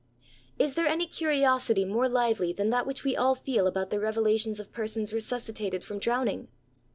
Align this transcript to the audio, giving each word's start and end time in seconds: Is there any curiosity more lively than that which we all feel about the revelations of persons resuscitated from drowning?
Is 0.57 0.73
there 0.73 0.87
any 0.87 1.05
curiosity 1.05 1.85
more 1.85 2.09
lively 2.09 2.51
than 2.53 2.71
that 2.71 2.87
which 2.87 3.03
we 3.03 3.15
all 3.15 3.35
feel 3.35 3.67
about 3.67 3.91
the 3.91 3.99
revelations 3.99 4.59
of 4.59 4.71
persons 4.71 5.13
resuscitated 5.13 5.83
from 5.83 5.99
drowning? 5.99 6.47